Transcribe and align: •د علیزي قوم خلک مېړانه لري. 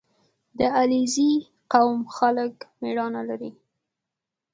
•د 0.57 0.59
علیزي 0.77 1.31
قوم 1.73 1.99
خلک 2.17 2.55
مېړانه 2.81 3.21
لري. 3.29 3.51